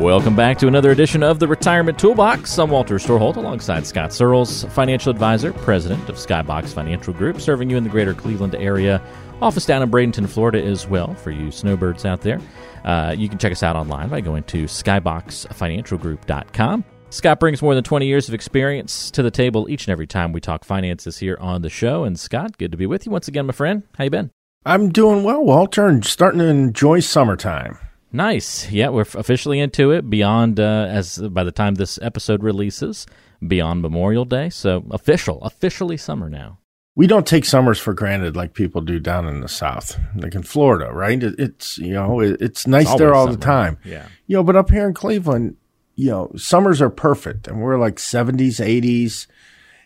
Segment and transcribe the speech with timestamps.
[0.00, 2.58] Welcome back to another edition of the Retirement Toolbox.
[2.58, 7.76] I'm Walter Storholt alongside Scott Searles, financial advisor, president of Skybox Financial Group, serving you
[7.76, 9.02] in the greater Cleveland area.
[9.42, 12.40] Office down in Bradenton, Florida as well for you snowbirds out there.
[12.82, 16.84] Uh, you can check us out online by going to skyboxfinancialgroup.com.
[17.10, 20.32] Scott brings more than 20 years of experience to the table each and every time
[20.32, 22.04] we talk finances here on the show.
[22.04, 23.82] And Scott, good to be with you once again, my friend.
[23.98, 24.30] How you been?
[24.64, 27.76] I'm doing well, Walter, and starting to enjoy summertime.
[28.12, 28.70] Nice.
[28.70, 30.10] Yeah, we're officially into it.
[30.10, 33.06] Beyond uh, as by the time this episode releases,
[33.46, 34.50] beyond Memorial Day.
[34.50, 36.58] So official, officially summer now.
[36.96, 40.42] We don't take summers for granted like people do down in the South, like in
[40.42, 41.22] Florida, right?
[41.22, 43.78] It, it's you know it, it's nice It's there all always the time.
[43.84, 44.06] Yeah.
[44.26, 45.56] You know, but up here in Cleveland,
[45.94, 49.28] you know, summers are perfect, and we're like 70s, 80s,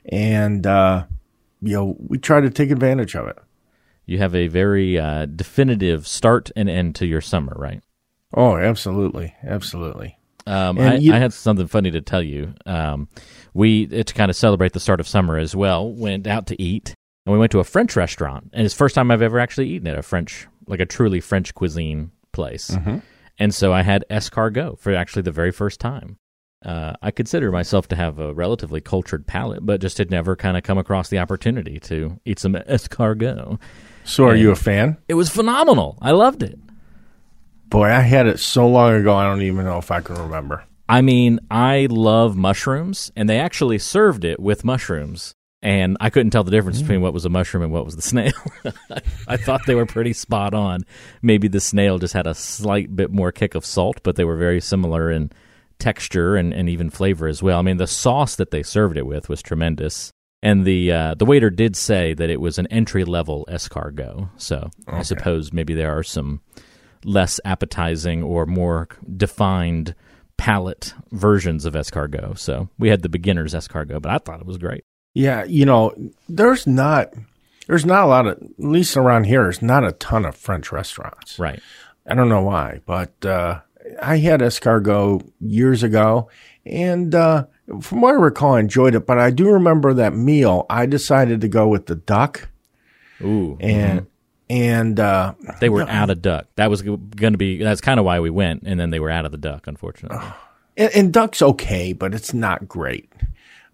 [0.07, 1.05] and uh,
[1.61, 3.39] you know we try to take advantage of it.
[4.07, 7.83] You have a very uh, definitive start and end to your summer, right?
[8.37, 10.19] Oh, absolutely, absolutely.
[10.47, 12.55] Um, I, you- I had something funny to tell you.
[12.67, 13.09] Um,
[13.55, 15.91] we to kind of celebrate the start of summer as well.
[15.93, 18.95] Went out to eat, and we went to a French restaurant, and it's the first
[18.95, 22.71] time I've ever actually eaten at a French, like a truly French cuisine place.
[22.73, 22.99] Mm-hmm.
[23.39, 26.17] And so I had escargot for actually the very first time.
[26.65, 30.57] Uh, I consider myself to have a relatively cultured palate, but just had never kind
[30.57, 33.59] of come across the opportunity to eat some escargot.
[34.05, 34.97] So, are And- you a fan?
[35.09, 35.99] It was phenomenal.
[36.03, 36.59] I loved it.
[37.75, 40.63] Boy, I had it so long ago, I don't even know if I can remember.
[40.89, 45.35] I mean, I love mushrooms, and they actually served it with mushrooms.
[45.61, 48.03] And I couldn't tell the difference between what was a mushroom and what was the
[48.03, 48.33] snail.
[49.27, 50.85] I thought they were pretty spot on.
[51.21, 54.37] Maybe the snail just had a slight bit more kick of salt, but they were
[54.37, 55.33] very similar in
[55.81, 57.59] texture and, and even flavor as well.
[57.59, 60.13] I mean, the sauce that they served it with was tremendous.
[60.45, 64.29] And the uh, the waiter did say that it was an entry level escargot.
[64.37, 66.41] So I suppose maybe there are some
[67.05, 69.95] less appetizing or more defined
[70.37, 72.39] palate versions of escargot.
[72.39, 74.85] So we had the beginner's escargot, but I thought it was great.
[75.15, 75.95] Yeah, you know,
[76.29, 77.15] there's not
[77.67, 79.43] there's not a lot of at least around here.
[79.45, 81.39] There's not a ton of French restaurants.
[81.39, 81.61] Right.
[82.07, 83.61] I don't know why, but uh,
[84.03, 86.29] I had escargot years ago,
[86.67, 87.47] and uh,
[87.81, 89.07] from what I recall, I enjoyed it.
[89.07, 90.67] But I do remember that meal.
[90.69, 92.49] I decided to go with the duck,
[93.23, 93.57] Ooh.
[93.61, 94.07] and
[94.51, 96.47] and uh, They were out of duck.
[96.57, 97.63] That was going to be.
[97.63, 100.19] That's kind of why we went, and then they were out of the duck, unfortunately.
[100.77, 103.13] and, and duck's okay, but it's not great.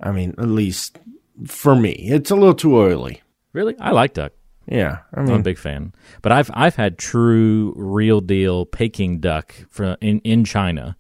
[0.01, 0.99] I mean, at least
[1.47, 3.23] for me, it's a little too oily.
[3.53, 4.33] Really, I like duck.
[4.67, 5.93] Yeah, I I'm a big fan.
[6.23, 10.97] But I've I've had true, real deal Peking duck from in in China,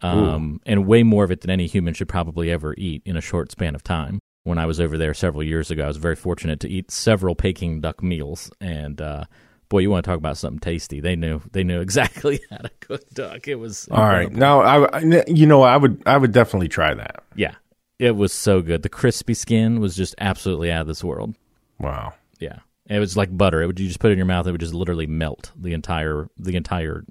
[0.00, 3.20] um, and way more of it than any human should probably ever eat in a
[3.20, 4.20] short span of time.
[4.44, 7.34] When I was over there several years ago, I was very fortunate to eat several
[7.34, 9.24] Peking duck meals, and uh,
[9.68, 11.00] boy, you want to talk about something tasty?
[11.00, 13.48] They knew they knew exactly how to cook duck.
[13.48, 14.32] It was all right.
[14.32, 17.22] Now, I, I- you know, I would I would definitely try that.
[17.36, 17.54] yeah,
[17.98, 18.82] it was so good.
[18.82, 21.36] The crispy skin was just absolutely out of this world.
[21.78, 22.14] Wow.
[22.38, 22.60] Yeah.
[22.88, 23.62] It was like butter.
[23.62, 25.74] It would you just put it in your mouth, it would just literally melt the
[25.74, 27.04] entire the entire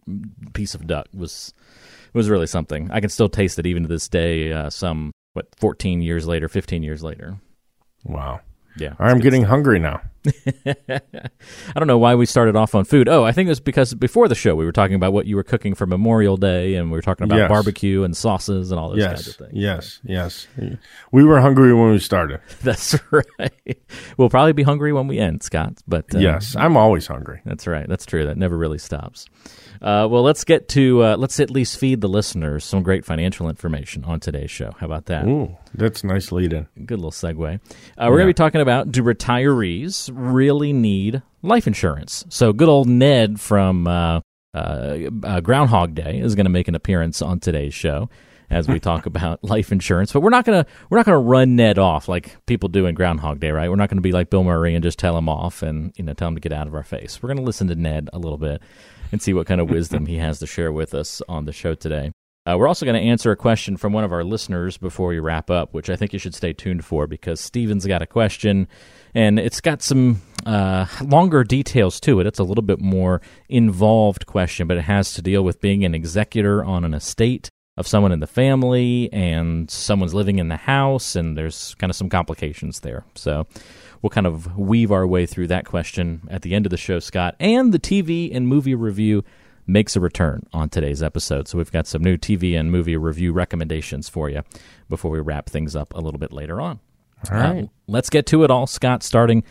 [0.53, 1.53] piece of duck was
[2.12, 2.89] it was really something.
[2.91, 4.51] I can still taste it even to this day.
[4.51, 7.40] Uh, some what fourteen years later, fifteen years later.
[8.03, 8.41] Wow.
[8.78, 10.01] Yeah, I'm getting hungry now.
[10.66, 13.07] I don't know why we started off on food.
[13.07, 15.35] Oh, I think it was because before the show we were talking about what you
[15.35, 17.50] were cooking for Memorial Day, and we were talking about Yes.
[17.50, 19.28] barbecue and sauces and all those kinds Yes.
[19.28, 19.52] of things.
[19.53, 20.00] Yes.
[20.03, 20.47] Yes.
[21.12, 22.41] We were hungry when we started.
[22.63, 23.78] That's right.
[24.18, 25.80] We'll probably be hungry when we end, Scott.
[25.88, 26.56] But uh, yes.
[26.56, 27.41] I'm always hungry.
[27.46, 27.88] That's right.
[27.88, 28.25] That's true.
[28.25, 29.25] That never really stops.
[29.81, 33.48] Uh, well, let's get to uh, let's at least feed the listeners some great financial
[33.48, 34.74] information on today's show.
[34.77, 35.25] How about that?
[35.25, 36.68] Ooh, that's nice lead in.
[36.86, 37.56] Good little segue.
[37.56, 37.60] Uh,
[38.10, 42.25] we're going to be talking about do retirees really need life insurance?
[42.29, 44.21] So, good old Ned from uh,
[44.53, 48.09] uh, uh, Groundhog Day is going to make an appearance on today's show
[48.50, 50.11] as we talk about life insurance.
[50.11, 52.85] But we're not going to we're not going to run Ned off like people do
[52.85, 53.69] in Groundhog Day, right?
[53.69, 56.03] We're not going to be like Bill Murray and just tell him off and you
[56.03, 57.21] know tell him to get out of our face.
[57.21, 58.61] We're going to listen to Ned a little bit
[59.11, 61.75] and see what kind of wisdom he has to share with us on the show
[61.75, 62.11] today.
[62.50, 65.19] Uh, we're also going to answer a question from one of our listeners before we
[65.19, 68.68] wrap up, which I think you should stay tuned for because Steven's got a question
[69.13, 72.25] and it's got some uh, longer details to it.
[72.25, 75.94] It's a little bit more involved question, but it has to deal with being an
[75.94, 81.16] executor on an estate of someone in the family and someone's living in the house,
[81.16, 83.06] and there's kind of some complications there.
[83.13, 83.45] So
[84.02, 86.98] we'll kind of weave our way through that question at the end of the show,
[86.98, 87.36] Scott.
[87.40, 89.24] And the TV and movie review
[89.69, 91.48] makes a return on today's episode.
[91.48, 94.44] So we've got some new TV and movie review recommendations for you
[94.89, 96.80] before we wrap things up a little bit later on.
[97.31, 97.63] All right.
[97.63, 99.44] Uh, let's get to it all, Scott, starting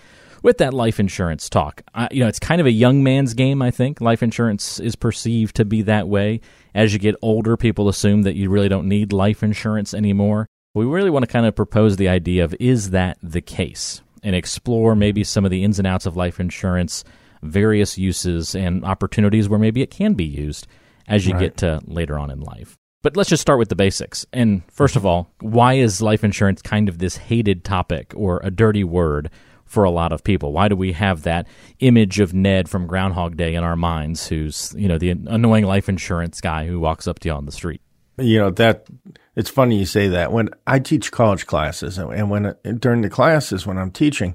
[0.43, 1.83] with that life insurance talk.
[1.95, 4.01] Uh, you know, it's kind of a young man's game, I think.
[4.01, 6.41] Life insurance is perceived to be that way.
[6.75, 10.47] As you get older, people assume that you really don't need life insurance anymore.
[10.75, 14.35] We really want to kind of propose the idea of is that the case and
[14.35, 17.05] explore maybe some of the ins and outs of life insurance,
[17.43, 20.67] various uses and opportunities where maybe it can be used
[21.07, 21.41] as you Right.
[21.41, 22.77] get to later on in life.
[23.03, 24.27] But let's just start with the basics.
[24.33, 28.51] And first of all, why is life insurance kind of this hated topic or a
[28.51, 29.31] dirty word
[29.65, 30.53] for a lot of people?
[30.53, 31.47] Why do we have that
[31.79, 35.89] image of Ned from Groundhog Day in our minds, who's, you know, the annoying life
[35.89, 37.81] insurance guy who walks up to you on the street?
[38.21, 38.89] You know that
[39.37, 40.33] it's funny you say that.
[40.33, 44.35] When I teach college classes, and and when during the classes when I'm teaching,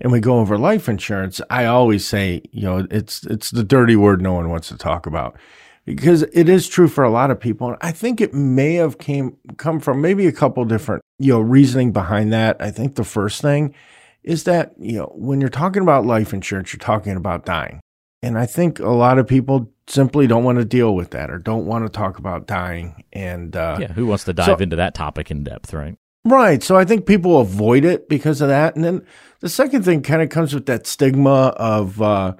[0.00, 3.96] and we go over life insurance, I always say, you know, it's it's the dirty
[3.96, 5.36] word no one wants to talk about
[5.84, 7.68] because it is true for a lot of people.
[7.68, 11.40] And I think it may have came come from maybe a couple different you know
[11.40, 12.56] reasoning behind that.
[12.60, 13.74] I think the first thing
[14.22, 17.80] is that you know when you're talking about life insurance, you're talking about dying,
[18.22, 21.38] and I think a lot of people simply don't want to deal with that or
[21.38, 23.04] don't want to talk about dying.
[23.12, 25.94] And uh, Yeah, who wants to dive so- into that topic in depth, right?
[26.26, 26.62] Right.
[26.62, 28.76] So I think people avoid it because of that.
[28.76, 29.06] And then
[29.44, 32.32] the second thing kind of comes with that stigma of, uh,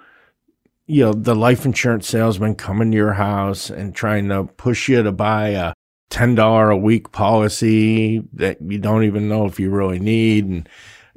[0.86, 5.02] you know, the life insurance salesman coming to your house and trying to push you
[5.02, 5.74] to buy a
[6.10, 10.46] $10 a week policy that you don't even know if you really need.
[10.46, 10.66] And,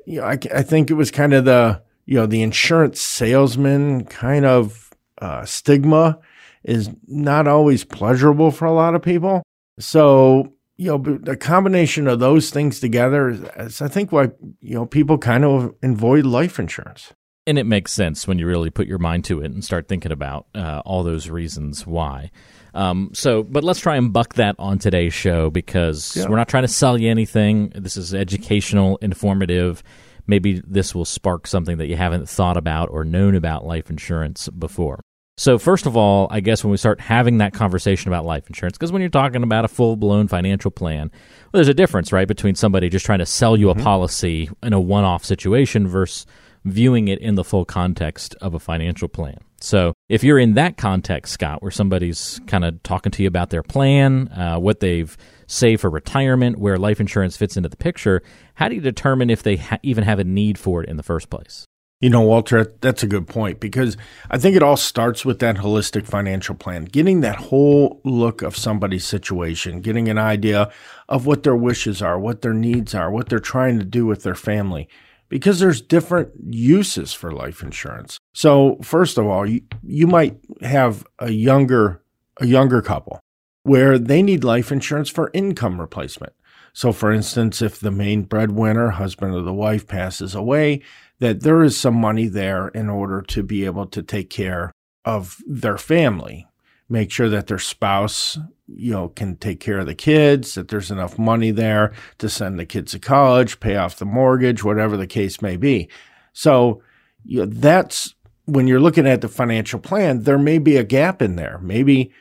[0.06, 4.04] you know, I, I think it was kind of the, you know, the insurance salesman
[4.07, 4.89] kind of
[5.22, 6.19] uh, stigma
[6.66, 9.42] is not always pleasurable for a lot of people.
[9.80, 14.29] So, you know, the combination of those things together is, I think why,
[14.62, 17.13] you know, people kind of avoid life insurance.
[17.47, 20.12] And it makes sense when you really put your mind to it and start thinking
[20.12, 22.29] about uh, all those reasons why.
[22.74, 26.27] Um, so, but let's try and buck that on today's show because Yeah.
[26.27, 27.69] we're not trying to sell you anything.
[27.74, 29.81] This is educational, informative.
[30.27, 34.50] Maybe this will spark something that you haven't thought about or known about life insurance
[34.50, 35.00] before.
[35.39, 38.75] So, first of all, I guess when we start having that conversation about life insurance,
[38.75, 42.28] because when you're talking about a full blown financial plan, well, there's a difference, right,
[42.28, 46.25] between somebody just trying to sell you a policy in a one off situation versus
[46.66, 49.38] viewing it in the full context of a financial plan.
[49.62, 53.51] So, if you're in that context, Scott, where somebody's kind of talking to you about
[53.51, 58.24] their plan, uh, what they've saved for retirement, where life insurance fits into the picture,
[58.56, 61.04] how do you determine if they ha- even have a need for it in the
[61.04, 61.68] first place?
[61.99, 63.97] You know, Walter, that's a good point because
[64.29, 68.55] I think it all starts with that holistic financial plan, getting that whole look of
[68.55, 70.71] somebody's situation, getting an idea
[71.09, 74.21] of what their wishes are, what their needs are, what they're trying to do with
[74.21, 74.88] their family.
[75.27, 78.19] Because there's different uses for life insurance.
[78.33, 82.01] So, first of all, you, you might have a younger
[82.39, 83.19] a younger couple
[83.63, 86.33] where they need life insurance for income replacement.
[86.71, 90.83] So, for instance, if the main breadwinner, husband or the wife, passes away,
[91.19, 94.71] that there is some money there in order to be able to take care
[95.05, 96.47] of their family,
[96.89, 98.37] make sure that their spouse,
[98.67, 102.59] you know, can take care of the kids, that there's enough money there to send
[102.59, 105.89] the kids to college, pay off the mortgage, whatever the case may be.
[106.33, 106.83] So,
[107.24, 108.13] you know, that's
[108.45, 111.59] when you're looking at the financial plan, there may be a gap in there.
[111.62, 112.12] Maybe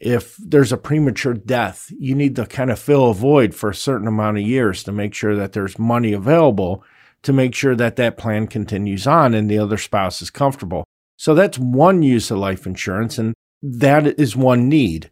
[0.00, 3.74] if there's a premature death, you need to kind of fill a void for a
[3.74, 6.84] certain amount of years to make sure that there's money available
[7.22, 10.84] to make sure that that plan continues on and the other spouse is comfortable.
[11.16, 15.10] So that's one use of life insurance, and that is one need.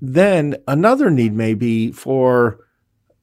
[0.00, 2.66] Then another need may be for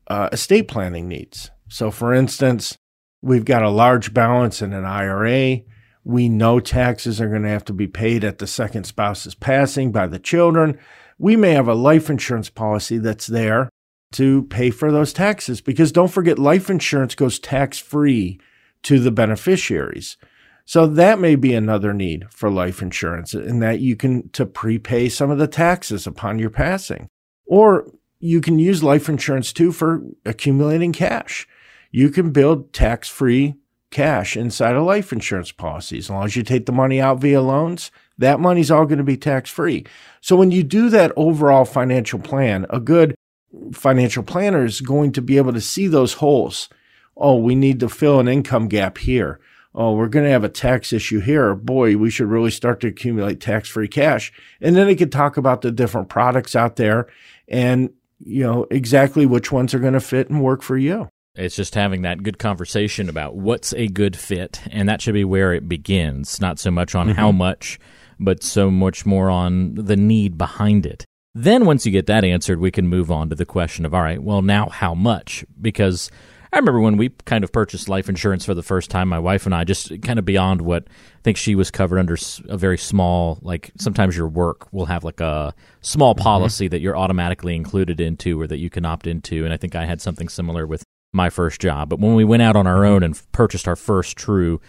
[0.07, 1.51] uh, estate planning needs.
[1.67, 2.77] So, for instance,
[3.21, 5.61] we've got a large balance in an IRA.
[6.03, 9.91] We know taxes are going to have to be paid at the second spouse's passing
[9.91, 10.79] by the children.
[11.17, 13.69] We may have a life insurance policy that's there
[14.15, 18.39] to pay for those taxes because don't forget, life insurance goes tax free
[18.83, 20.17] to the beneficiaries.
[20.65, 25.09] So that may be another need for life insurance in that you can to prepay
[25.09, 27.07] some of the taxes upon your passing.
[27.45, 31.47] Or you can use life insurance too for accumulating cash.
[31.91, 33.55] You can build tax free
[33.91, 36.05] cash inside of life insurance policies.
[36.05, 39.03] As long as you take the money out via loans, that money's all going to
[39.03, 39.85] be tax free.
[40.21, 43.15] So when you do that overall financial plan, a good
[43.73, 46.69] financial planner is going to be able to see those holes.
[47.17, 49.39] Oh, we need to fill an income gap here.
[49.73, 51.53] Oh, we're going to have a tax issue here.
[51.53, 54.31] Boy, we should really start to accumulate tax free cash.
[54.61, 57.07] And then they could talk about the different products out there
[57.47, 57.89] and,
[58.23, 61.09] you know, exactly which ones are going to fit and work for you.
[61.35, 65.25] It's just having that good conversation about what's a good fit, and that should be
[65.25, 67.17] where it begins, not so much on mm-hmm.
[67.17, 67.77] how much,
[68.17, 71.03] but so much more on the need behind it.
[71.37, 74.01] Then, once you get that answered, we can move on to the question of, all
[74.01, 75.43] right, well, now how much?
[75.61, 76.09] Because
[76.53, 79.45] I remember when we kind of purchased life insurance for the first time, my wife
[79.45, 82.15] and I, just kind of beyond what I think she was covered under
[82.47, 86.23] a very small, like sometimes your work will have like a small mm-hmm.
[86.23, 86.71] policy mm-hmm.
[86.71, 89.43] that you're automatically included into or that you can opt into.
[89.43, 91.89] And I think I had something similar with my first job.
[91.89, 94.61] But when we went out on our own and purchased our first true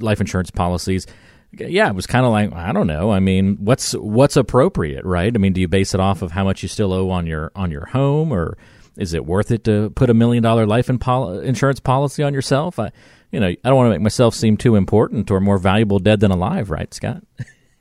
[0.00, 1.06] life insurance policies,
[1.52, 3.10] yeah, it was kind of like I don't know.
[3.10, 5.32] I mean, what's what's appropriate, right?
[5.34, 7.52] I mean, do you base it off of how much you still owe on your
[7.54, 8.56] on your home, or
[8.96, 12.32] is it worth it to put a million dollar life in pol- insurance policy on
[12.32, 12.78] yourself?
[12.78, 12.90] I,
[13.30, 16.20] you know, I don't want to make myself seem too important or more valuable dead
[16.20, 17.22] than alive, right, Scott?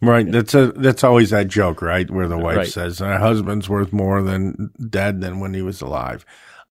[0.02, 0.30] Right.
[0.30, 2.10] That's a that's always that joke, right?
[2.10, 2.68] Where the wife right.
[2.68, 6.26] says, "My husband's worth more than dead than when he was alive."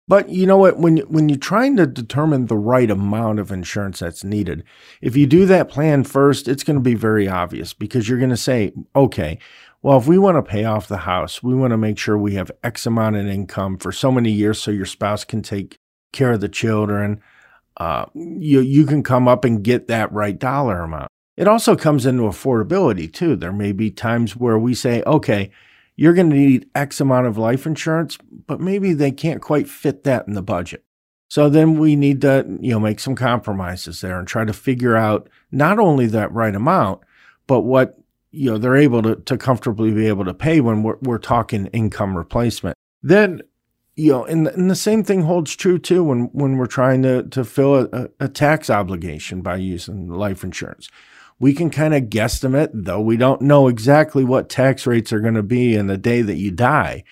[0.07, 0.77] But you know what?
[0.77, 4.63] When when you're trying to determine the right amount of insurance that's needed,
[5.01, 8.29] if you do that plan first, it's going to be very obvious because you're going
[8.29, 9.37] to say, okay,
[9.81, 12.35] well, if we want to pay off the house, we want to make sure we
[12.35, 15.77] have X amount in income for so many years, so your spouse can take
[16.13, 17.21] care of the children.
[17.75, 21.09] Uh, you you can come up and get that right dollar amount.
[21.35, 23.35] It also comes into affordability too.
[23.35, 25.51] There may be times where we say, okay
[25.97, 30.03] you're going to need X amount of life insurance, but maybe they can't quite fit
[30.03, 30.85] that in the budget.
[31.27, 34.95] So then we need to, you know, make some compromises there and try to figure
[34.95, 37.01] out not only that right amount,
[37.47, 37.97] but what,
[38.31, 41.65] you know, they're able to, to comfortably be able to pay when we're, we're talking
[41.67, 42.77] income replacement.
[43.01, 43.41] Then,
[43.95, 47.23] you know, and, and the same thing holds true too when, when we're trying to,
[47.23, 50.89] to fill a, a tax obligation by using life insurance
[51.39, 55.35] we can kind of guesstimate, though we don't know exactly what tax rates are going
[55.35, 57.03] to be in the day that you die.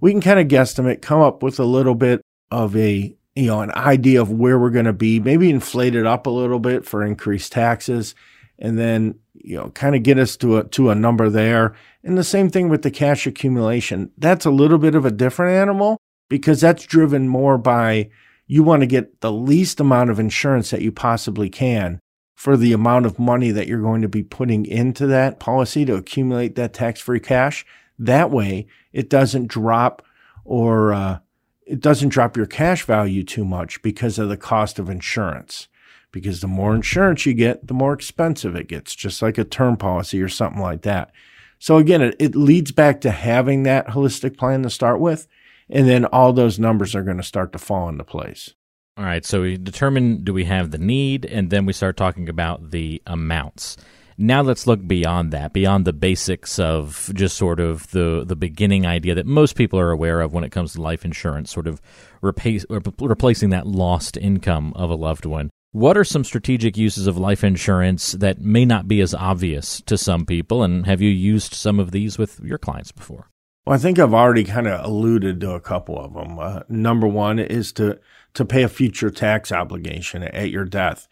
[0.00, 3.60] We can kind of guesstimate, come up with a little bit of a, you know,
[3.60, 6.84] an idea of where we're going to be, maybe inflate it up a little bit
[6.84, 8.14] for increased taxes,
[8.58, 11.74] and then, you know, kind of get us to a, to a number there.
[12.02, 14.10] And the same thing with the cash accumulation.
[14.18, 18.10] That's a little bit of a different animal because that's driven more by
[18.48, 22.00] you want to get the least amount of insurance that you possibly can
[22.38, 25.96] for the amount of money that you're going to be putting into that policy to
[25.96, 27.66] accumulate that tax free cash.
[27.98, 30.06] That way, it doesn't drop
[30.44, 31.18] or uh,
[31.66, 35.66] it doesn't drop your cash value too much because of the cost of insurance.
[36.12, 39.76] Because the more insurance you get, the more expensive it gets, just like a term
[39.76, 41.10] policy or something like that.
[41.58, 45.26] So, again, it, it leads back to having that holistic plan to start with.
[45.68, 48.54] And then all those numbers are going to start to fall into place.
[48.98, 52.28] All right, so we determine do we have the need, and then we start talking
[52.28, 53.76] about the amounts.
[54.20, 58.86] Now let's look beyond that, beyond the basics of just sort of the the beginning
[58.86, 61.80] idea that most people are aware of when it comes to life insurance, sort of
[62.24, 65.50] replace, replacing that lost income of a loved one.
[65.70, 69.96] What are some strategic uses of life insurance that may not be as obvious to
[69.96, 73.28] some people, and have you used some of these with your clients before?
[73.64, 76.38] Well, I think I've already kind of alluded to a couple of them.
[76.38, 78.00] Uh, number one is to
[78.38, 81.08] to pay a future tax obligation at your death.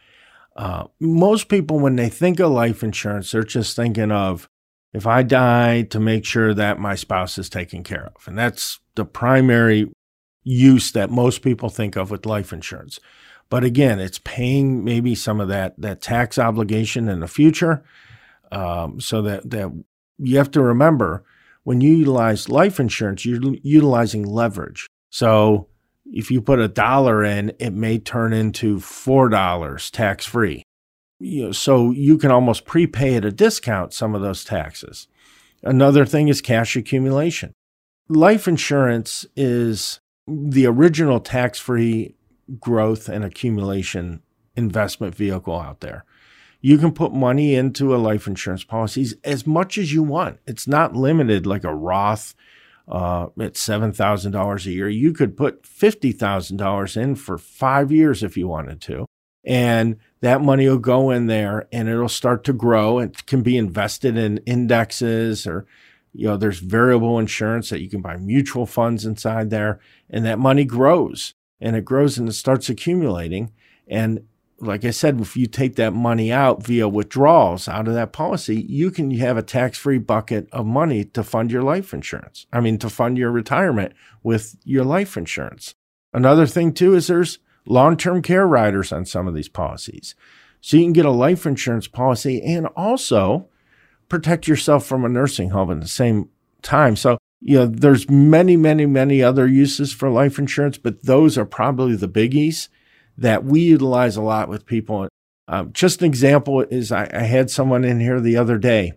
[0.54, 4.48] Uh, most people, when they think of life insurance, they're just thinking of
[4.94, 8.78] if I die to make sure that my spouse is taken care of, and that's
[8.94, 9.92] the primary
[10.44, 13.00] use that most people think of with life insurance.
[13.50, 17.84] But again, it's paying maybe some of that that tax obligation in the future,
[18.52, 19.70] um, so that that
[20.18, 21.24] you have to remember
[21.64, 24.86] when you utilize life insurance, you're utilizing leverage.
[25.10, 25.66] So
[26.12, 30.62] if you put a dollar in, it may turn into $4 tax free.
[31.18, 35.08] You know, so you can almost prepay at a discount some of those taxes.
[35.62, 37.52] Another thing is cash accumulation.
[38.08, 39.98] Life insurance is
[40.28, 42.14] the original tax free
[42.60, 44.22] growth and accumulation
[44.56, 46.04] investment vehicle out there
[46.66, 50.40] you can put money into a life insurance policies as much as you want.
[50.48, 52.34] It's not limited like a Roth
[52.88, 54.88] uh, at $7,000 a year.
[54.88, 59.06] You could put $50,000 in for five years if you wanted to.
[59.44, 62.98] And that money will go in there and it'll start to grow.
[62.98, 65.66] It can be invested in indexes or,
[66.12, 69.78] you know, there's variable insurance that you can buy mutual funds inside there.
[70.10, 73.52] And that money grows and it grows and it starts accumulating.
[73.86, 74.26] And
[74.58, 78.60] like I said, if you take that money out via withdrawals out of that policy,
[78.68, 82.46] you can have a tax free bucket of money to fund your life insurance.
[82.52, 85.74] I mean, to fund your retirement with your life insurance.
[86.12, 90.14] Another thing, too, is there's long term care riders on some of these policies.
[90.60, 93.48] So you can get a life insurance policy and also
[94.08, 96.30] protect yourself from a nursing home at the same
[96.62, 96.96] time.
[96.96, 101.44] So, you know, there's many, many, many other uses for life insurance, but those are
[101.44, 102.68] probably the biggies
[103.18, 105.08] that we utilize a lot with people.
[105.48, 108.94] Um, just an example is I, I had someone in here the other day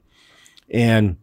[0.69, 1.17] and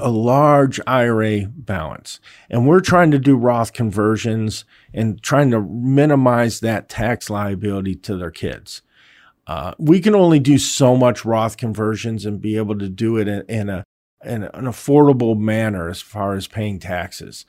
[0.00, 2.20] a large IRA balance.
[2.50, 8.16] And we're trying to do Roth conversions and trying to minimize that tax liability to
[8.16, 8.82] their kids.
[9.46, 13.28] Uh, we can only do so much Roth conversions and be able to do it
[13.28, 13.84] in, in a
[14.24, 17.44] in an affordable manner as far as paying taxes.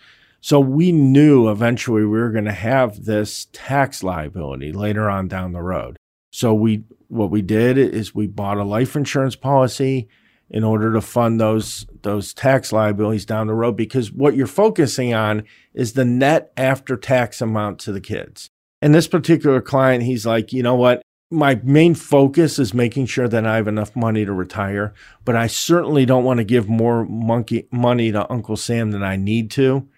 [0.45, 5.53] So we knew eventually we were going to have this tax liability later on down
[5.53, 5.97] the road.
[6.31, 10.07] So we what we did is we bought a life insurance policy
[10.51, 15.15] in order to fund those those tax liabilities down the road because what you're focusing
[15.15, 18.51] on is the net after tax amount to the kids.
[18.83, 21.01] And this particular client, he's like, you know what?
[21.31, 25.47] My main focus is making sure that I have enough money to retire, but I
[25.47, 29.89] certainly don't want to give more monkey money to Uncle Sam than I need to.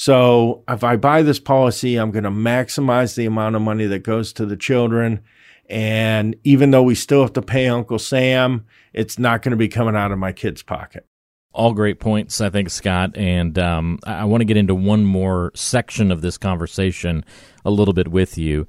[0.00, 3.98] So if I buy this policy, I'm going to maximize the amount of money that
[3.98, 5.20] goes to the children.
[5.68, 8.64] And even though we still have to pay Uncle Sam,
[8.94, 11.04] it's not going to be coming out of my kid's pocket.
[11.52, 13.14] All great points, I think, Scott.
[13.14, 17.22] And um, I want to get into one more section of this conversation
[17.66, 18.66] a little bit with you,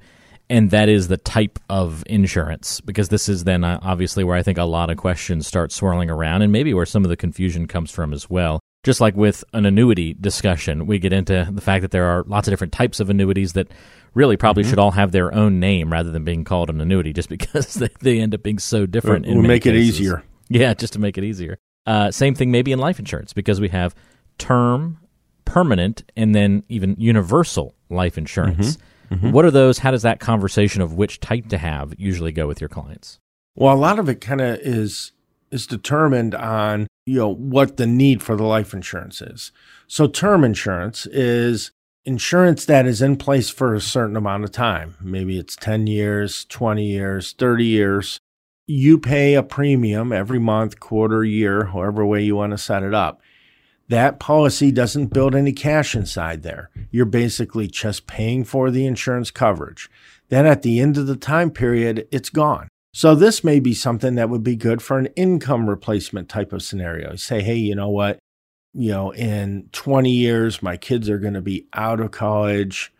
[0.50, 4.42] and that is the type of insurance, because this is then uh, obviously where I
[4.42, 7.66] think a lot of questions start swirling around, and maybe where some of the confusion
[7.66, 11.82] comes from as well just like with an annuity discussion, we get into the fact
[11.82, 13.68] that there are lots of different types of annuities that
[14.14, 14.70] really probably mm-hmm.
[14.70, 17.88] should all have their own name rather than being called an annuity just because they,
[18.00, 19.26] they end up being so different.
[19.26, 19.76] We'll, make cases.
[19.76, 20.24] it easier.
[20.48, 21.58] Yeah, just to make it easier.
[21.86, 23.94] Uh, same thing maybe in life insurance because we have
[24.38, 24.98] term,
[25.44, 28.76] permanent, and then even universal life insurance.
[28.76, 29.14] Mm-hmm.
[29.14, 29.32] Mm-hmm.
[29.32, 29.78] What are those?
[29.78, 33.18] How does that conversation of which type to have usually go with your clients?
[33.54, 35.12] Well, a lot of it kind of is
[35.52, 39.52] is determined on you know what the need for the life insurance is.
[39.86, 41.70] So term insurance is
[42.04, 44.96] insurance that is in place for a certain amount of time.
[45.00, 48.18] Maybe it's 10 years, 20 years, 30 years.
[48.66, 52.94] You pay a premium every month, quarter, year, however way you want to set it
[52.94, 53.20] up.
[53.88, 56.70] That policy doesn't build any cash inside there.
[56.90, 59.90] You're basically just paying for the insurance coverage.
[60.28, 62.68] Then at the end of the time period, it's gone.
[62.94, 66.62] So this may be something that would be good for an income replacement type of
[66.62, 67.16] scenario.
[67.16, 68.18] Say, hey, you know what?
[68.74, 72.92] You know, in 20 years, my kids are going to be out of college.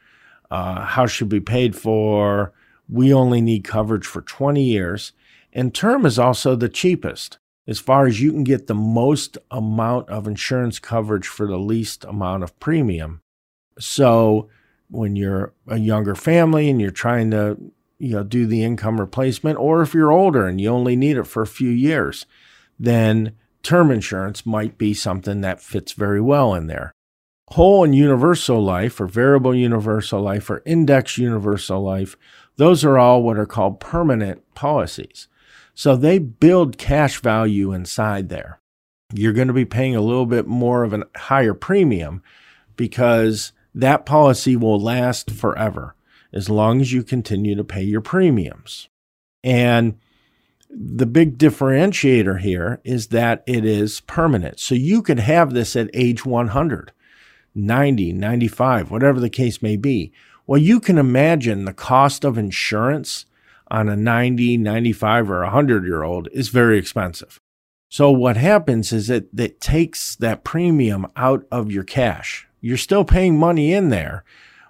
[0.50, 2.52] Uh, how should be paid for?
[2.88, 5.12] We only need coverage for 20 years.
[5.52, 10.08] And term is also the cheapest as far as you can get the most amount
[10.08, 13.20] of insurance coverage for the least amount of premium.
[13.78, 14.48] So
[14.90, 17.72] when you're a younger family and you're trying to
[18.02, 21.26] you know do the income replacement or if you're older and you only need it
[21.26, 22.26] for a few years
[22.78, 26.92] then term insurance might be something that fits very well in there.
[27.50, 32.16] Whole and universal life or variable universal life or index universal life
[32.56, 35.28] those are all what are called permanent policies.
[35.74, 38.60] So they build cash value inside there.
[39.14, 42.22] You're going to be paying a little bit more of a higher premium
[42.76, 45.94] because that policy will last forever
[46.32, 48.88] as long as you continue to pay your premiums.
[49.44, 49.98] And
[50.70, 54.58] the big differentiator here is that it is permanent.
[54.58, 56.92] So you could have this at age 100,
[57.54, 60.12] 90, 95, whatever the case may be.
[60.46, 63.26] Well, you can imagine the cost of insurance
[63.70, 67.40] on a 90, 95, or 100 year old is very expensive.
[67.88, 72.48] So what happens is that it takes that premium out of your cash.
[72.62, 74.24] You're still paying money in there,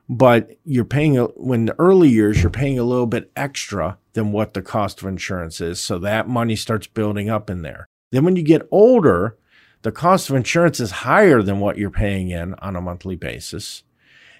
[0.08, 4.54] but you're paying when the early years you're paying a little bit extra than what
[4.54, 5.80] the cost of insurance is.
[5.80, 7.86] So that money starts building up in there.
[8.10, 9.38] Then when you get older
[9.82, 13.82] the cost of insurance is higher than what you're paying in on a monthly basis.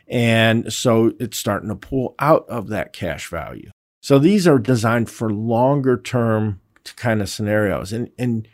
[0.09, 3.71] And so it's starting to pull out of that cash value.
[4.01, 6.61] So these are designed for longer term
[6.97, 7.93] kind of scenarios.
[7.93, 8.49] And and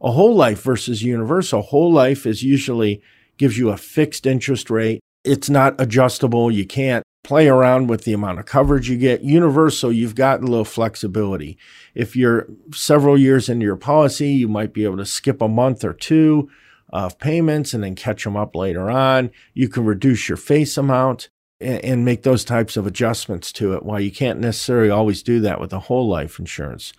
[0.00, 3.02] a whole life versus universal whole life is usually
[3.38, 6.50] gives you a fixed interest rate it's not adjustable.
[6.50, 9.22] You can't play around with the amount of coverage you get.
[9.22, 11.56] Universal, you've got a little flexibility.
[11.94, 15.84] If you're several years into your policy, you might be able to skip a month
[15.84, 16.50] or two
[16.90, 19.30] of payments and then catch them up later on.
[19.54, 21.30] You can reduce your face amount.
[21.60, 23.84] and, make those types of adjustments to it.
[23.84, 26.92] While you can't necessarily always do that with a whole life insurance.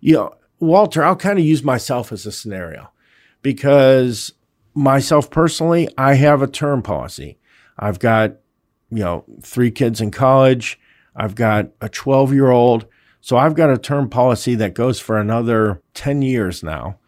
[0.00, 2.90] You know, Walter, I'll kind of use myself as a scenario
[3.40, 4.32] because
[4.74, 7.38] myself personally, I have a term policy.
[7.78, 8.36] I've got,
[8.90, 10.78] you know, three kids in college.
[11.16, 12.86] I've got a 12 year old.
[13.20, 16.98] So I've got a term policy that goes for another 10 years now.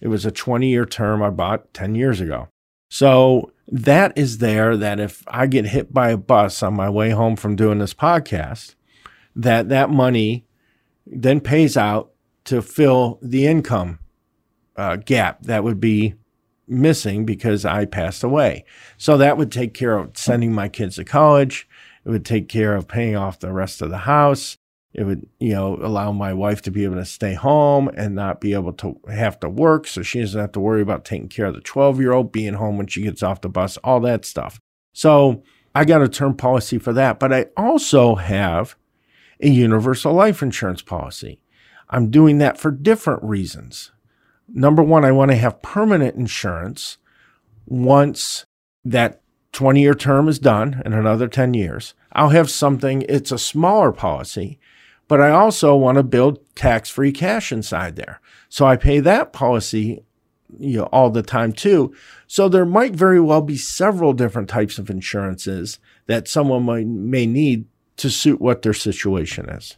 [0.00, 2.48] It was a 20 year term I bought 10 years ago.
[2.90, 7.10] So that is there that if I get hit by a bus on my way
[7.10, 8.74] home from doing this podcast,
[9.34, 10.46] that that money
[11.06, 12.12] then pays out
[12.44, 13.98] to fill the income
[14.76, 16.14] uh, gap that would be
[16.66, 18.64] missing because I passed away.
[18.96, 21.68] So that would take care of sending my kids to college.
[22.04, 24.56] It would take care of paying off the rest of the house.
[24.92, 28.40] It would, you know, allow my wife to be able to stay home and not
[28.40, 29.88] be able to have to work.
[29.88, 32.54] So she doesn't have to worry about taking care of the 12 year old, being
[32.54, 34.60] home when she gets off the bus, all that stuff.
[34.92, 35.42] So
[35.74, 37.18] I got a term policy for that.
[37.18, 38.76] But I also have
[39.40, 41.40] a universal life insurance policy.
[41.90, 43.90] I'm doing that for different reasons.
[44.48, 46.98] Number one, I want to have permanent insurance
[47.66, 48.44] once
[48.84, 49.20] that
[49.52, 51.94] 20 year term is done in another 10 years.
[52.12, 54.58] I'll have something, it's a smaller policy,
[55.08, 58.20] but I also want to build tax free cash inside there.
[58.48, 60.04] So I pay that policy
[60.58, 61.94] you know all the time too
[62.26, 67.26] so there might very well be several different types of insurances that someone might, may
[67.26, 69.76] need to suit what their situation is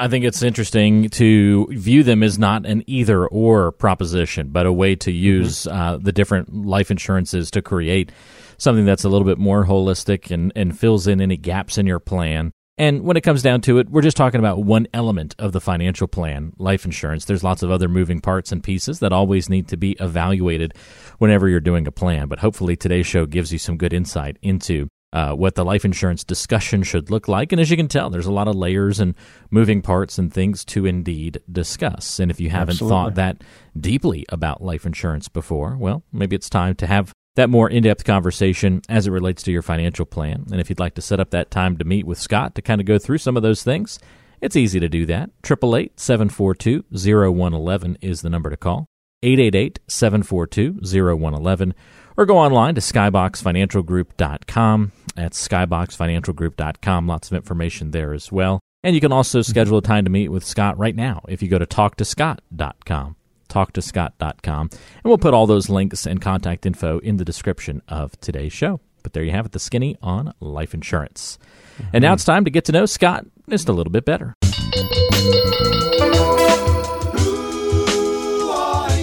[0.00, 4.72] I think it's interesting to view them as not an either or proposition, but a
[4.72, 5.78] way to use mm-hmm.
[5.78, 8.10] uh, the different life insurances to create
[8.56, 11.98] something that's a little bit more holistic and, and fills in any gaps in your
[11.98, 12.50] plan.
[12.78, 15.60] And when it comes down to it, we're just talking about one element of the
[15.60, 17.26] financial plan, life insurance.
[17.26, 20.72] There's lots of other moving parts and pieces that always need to be evaluated
[21.18, 22.26] whenever you're doing a plan.
[22.26, 26.24] But hopefully today's show gives you some good insight into uh, what the life insurance
[26.24, 27.52] discussion should look like.
[27.52, 29.14] And as you can tell, there's a lot of layers and
[29.50, 32.20] moving parts and things to indeed discuss.
[32.20, 32.96] And if you haven't Absolutely.
[32.96, 33.42] thought that
[33.78, 38.04] deeply about life insurance before, well, maybe it's time to have that more in depth
[38.04, 40.46] conversation as it relates to your financial plan.
[40.50, 42.80] And if you'd like to set up that time to meet with Scott to kind
[42.80, 43.98] of go through some of those things,
[44.40, 45.30] it's easy to do that.
[45.44, 48.86] 888 742 0111 is the number to call.
[49.22, 51.74] 888 742 0111
[52.16, 54.92] or go online to skyboxfinancialgroup.com.
[55.14, 57.06] That's skyboxfinancialgroup.com.
[57.06, 58.60] Lots of information there as well.
[58.82, 61.48] And you can also schedule a time to meet with Scott right now if you
[61.48, 63.16] go to talktoscott.com.
[63.48, 64.70] Talktoscott.com.
[64.72, 68.80] And we'll put all those links and contact info in the description of today's show.
[69.02, 71.38] But there you have it, the skinny on life insurance.
[71.74, 71.90] Mm-hmm.
[71.94, 74.34] And now it's time to get to know Scott just a little bit better.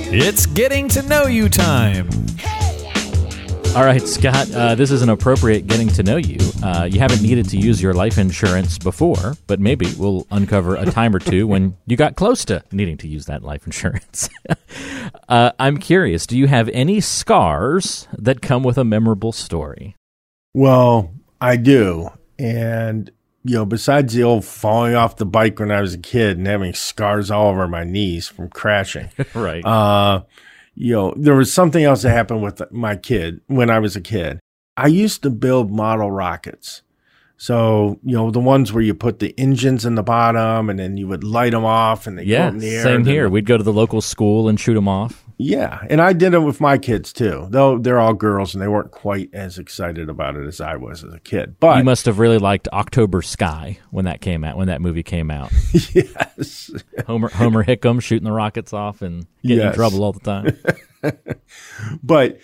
[0.10, 2.10] It's getting to know you time.
[3.78, 6.40] All right, Scott, uh, this is an appropriate getting to know you.
[6.63, 10.88] Uh, you haven't needed to use your life insurance before, but maybe we'll uncover a
[10.88, 14.30] time or two when you got close to needing to use that life insurance.
[15.30, 19.96] uh, I'm curious do you have any scars that come with a memorable story?
[20.56, 22.10] Well, I do.
[22.40, 23.12] And,
[23.44, 26.48] you know, besides the old falling off the bike when I was a kid and
[26.48, 29.12] having scars all over my knees from crashing.
[29.36, 29.63] right.
[30.80, 34.02] You know, there was something else that happened with my kid when I was a
[34.02, 34.40] kid.
[34.78, 36.84] I used to build model rockets.
[37.36, 40.96] So, you know, the ones where you put the engines in the bottom and then
[40.98, 42.84] you would light them off and they yeah, go in the air.
[42.84, 43.28] Same here.
[43.28, 45.27] We'd go to the local school and shoot them off.
[45.39, 47.47] Yeah, and I did it with my kids too.
[47.50, 51.04] Though they're all girls and they weren't quite as excited about it as I was
[51.04, 51.58] as a kid.
[51.60, 54.58] But you must have really liked October Sky when that came out.
[54.58, 55.52] When that movie came out.
[55.93, 56.71] yes.
[57.06, 59.73] Homer Homer Hickam shooting the rockets off and getting yes.
[59.73, 60.58] in trouble all the time.
[62.04, 62.39] but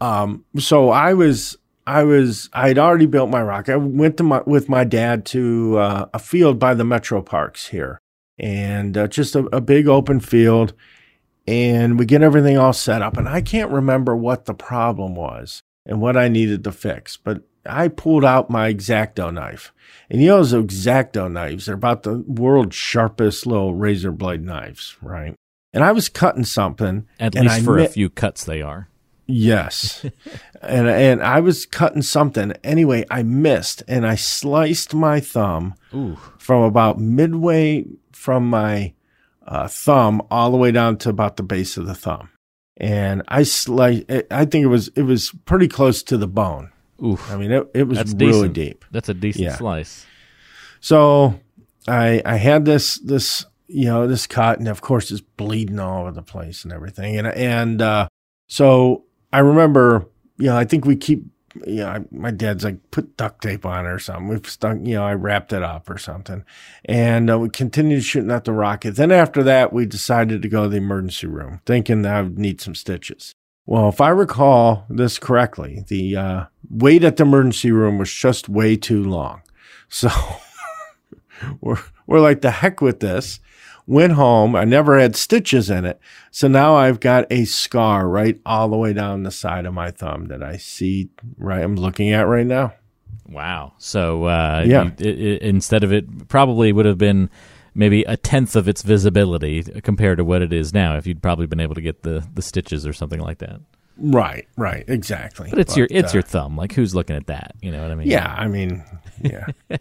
[0.00, 3.72] um, so I was I was I had already built my rocket.
[3.72, 7.68] I went to my with my dad to uh, a field by the metro parks
[7.68, 8.00] here,
[8.38, 10.74] and uh, just a, a big open field
[11.46, 13.16] and we get everything all set up.
[13.16, 17.42] And I can't remember what the problem was and what I needed to fix, but
[17.64, 19.72] I pulled out my X-Acto knife.
[20.10, 24.96] And you know those X-Acto knives, they're about the world's sharpest little razor blade knives,
[25.02, 25.34] right?
[25.72, 27.06] And I was cutting something.
[27.20, 28.88] At least for mi- a few cuts they are.
[29.26, 30.06] Yes.
[30.62, 32.52] and and I was cutting something.
[32.64, 36.16] Anyway, I missed and I sliced my thumb Ooh.
[36.38, 38.94] from about midway from my
[39.46, 42.28] uh, thumb all the way down to about the base of the thumb.
[42.78, 46.70] And I slice, I think it was, it was pretty close to the bone.
[47.02, 47.30] Oof.
[47.30, 48.54] I mean, it, it was That's really decent.
[48.54, 48.84] deep.
[48.90, 49.56] That's a decent yeah.
[49.56, 50.04] slice.
[50.80, 51.40] So
[51.88, 56.02] I, I had this, this, you know, this cut and of course it's bleeding all
[56.02, 57.16] over the place and everything.
[57.16, 58.08] And, and, uh,
[58.48, 60.06] so I remember,
[60.38, 61.24] you know, I think we keep
[61.66, 64.28] you know, I, my dad's like, put duct tape on it or something.
[64.28, 66.44] We've stuck, you know, I wrapped it up or something.
[66.84, 68.96] And uh, we continued shooting at the rocket.
[68.96, 72.38] Then after that, we decided to go to the emergency room, thinking that I would
[72.38, 73.32] need some stitches.
[73.66, 78.48] Well, if I recall this correctly, the uh, wait at the emergency room was just
[78.48, 79.42] way too long.
[79.88, 80.08] So
[81.60, 83.40] we're, we're like, the heck with this
[83.86, 84.56] went home.
[84.56, 86.00] I never had stitches in it.
[86.30, 89.90] So now I've got a scar right all the way down the side of my
[89.90, 92.74] thumb that I see right I'm looking at right now.
[93.28, 93.74] Wow.
[93.78, 94.84] So uh, Yeah.
[94.84, 97.30] you- it, it, instead of it probably would have been
[97.74, 101.46] maybe a tenth of its visibility compared to what it is now if you'd probably
[101.46, 103.60] been able to get the, the stitches or something like that.
[103.98, 105.48] Right, right, exactly.
[105.48, 106.54] But it's your it's uh, your thumb.
[106.56, 107.54] Like who's looking at that?
[107.62, 108.08] You know what I mean?
[108.08, 108.84] Yeah, I mean,
[109.22, 109.46] yeah.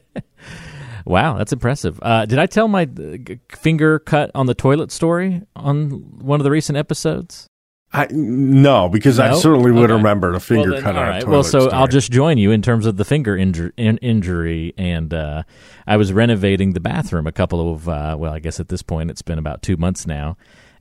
[1.06, 2.00] Wow, that's impressive.
[2.02, 5.90] Uh, did I tell my uh, finger cut on the toilet story on
[6.20, 7.48] one of the recent episodes?
[7.94, 9.94] I no, because I certainly would Okay.
[9.98, 12.38] remember the finger well, then, cut all on a toilet Well, so I'll just join
[12.38, 15.44] you in terms of the finger injur- in- injury, and uh,
[15.88, 19.12] I was renovating the bathroom a couple of uh, well, I guess at this point
[19.12, 20.36] it's been about two months now,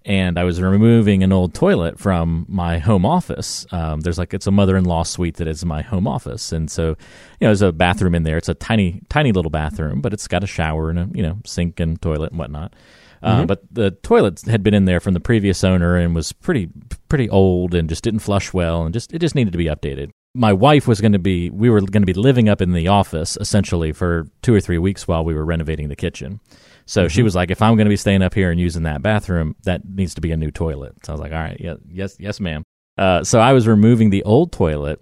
[0.05, 3.67] and I was removing an old toilet from my home office.
[3.73, 6.95] Um, there's like it's a mother-in-law suite that is my home office, and so you
[7.43, 8.37] know there's a bathroom in there.
[8.37, 11.39] It's a tiny, tiny little bathroom, but it's got a shower and a you know
[11.45, 12.75] sink and toilet and whatnot.
[13.23, 16.69] Uh, But the toilet had been in there from the previous owner and was pretty
[17.09, 20.11] pretty old and just didn't flush well and just it just needed to be updated.
[20.35, 22.89] My wife was going to be we were going to be living up in the
[22.89, 26.41] office essentially for two or three weeks while we were renovating the kitchen.
[26.87, 29.03] So she was like, if I'm going to be staying up here and using that
[29.03, 30.95] bathroom, that needs to be a new toilet.
[31.05, 32.63] So I was like, all right, yeah, yes, yes, ma'am.
[32.99, 35.01] Uh, so I was removing the old toilet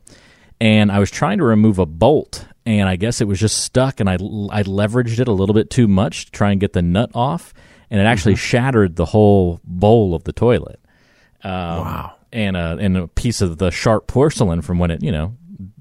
[0.60, 3.98] and I was trying to remove a bolt, and I guess it was just stuck,
[3.98, 6.82] and I I leveraged it a little bit too much to try and get the
[6.82, 7.52] nut off,
[7.90, 10.78] and it actually shattered the whole bowl of the toilet.
[11.42, 12.14] Um, Wow.
[12.32, 15.36] And a and a piece of the sharp porcelain from when it you know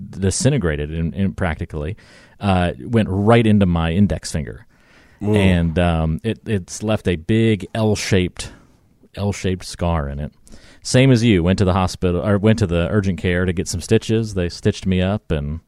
[0.09, 1.95] disintegrated in, in practically
[2.39, 4.65] uh, went right into my index finger,
[5.21, 8.51] and um, it it's left a big L shaped
[9.15, 10.33] L shaped scar in it.
[10.83, 13.67] Same as you went to the hospital or went to the urgent care to get
[13.67, 14.33] some stitches.
[14.33, 15.59] They stitched me up and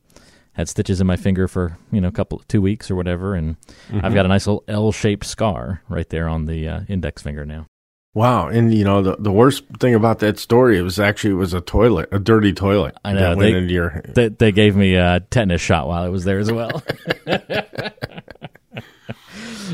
[0.54, 3.58] had stitches in my finger for you know a couple two weeks or whatever, and
[3.92, 7.46] I've got a nice little L shaped scar right there on the uh, index finger
[7.46, 7.68] now.
[8.16, 11.38] Wow, and you know the the worst thing about that story, it was actually it
[11.38, 12.96] was a toilet, a dirty toilet.
[13.04, 14.02] I know, that went they- into your.
[14.08, 16.84] They, they gave me a tetanus shot while I was there as well.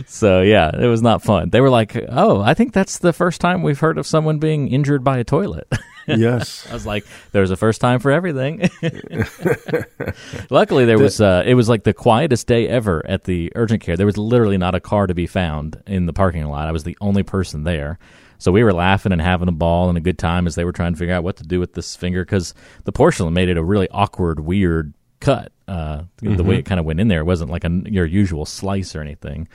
[0.08, 1.50] so yeah, it was not fun.
[1.50, 4.68] They were like, "Oh, I think that's the first time we've heard of someone being
[4.68, 5.68] injured by a toilet."
[6.08, 8.70] yes, I was like, "There's a first time for everything."
[10.50, 13.98] Luckily, there was uh, it was like the quietest day ever at the urgent care.
[13.98, 16.68] There was literally not a car to be found in the parking lot.
[16.68, 18.00] I was the only person there.
[18.42, 20.72] So we were laughing and having a ball and a good time as they were
[20.72, 22.54] trying to figure out what to do with this finger because
[22.86, 25.52] the porcelain made it a really awkward, weird cut.
[25.68, 28.46] Uh, The way it kind of went in there it wasn't like a, your usual
[28.46, 29.50] slice or anything.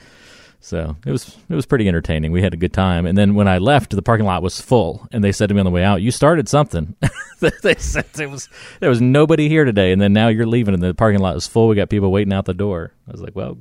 [0.65, 2.31] So it was it was pretty entertaining.
[2.31, 5.07] We had a good time, and then when I left, the parking lot was full,
[5.11, 6.95] and they said to me on the way out, "You started something."
[7.61, 8.49] they said it was
[8.79, 11.45] there was nobody here today, and then now you're leaving, and the parking lot is
[11.45, 11.67] full.
[11.67, 12.93] We got people waiting out the door.
[13.07, 13.59] I was like, "Well,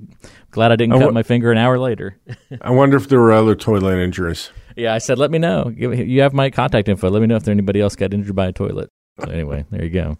[0.50, 2.18] glad I didn't I cut my finger an hour later."
[2.62, 4.50] I wonder if there were other toilet injuries.
[4.74, 5.70] yeah, I said, "Let me know.
[5.76, 7.10] You have my contact info.
[7.10, 8.88] Let me know if there anybody else got injured by a toilet."
[9.22, 10.16] So anyway, there you go.